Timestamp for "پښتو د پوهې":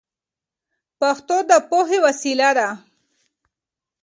0.99-1.97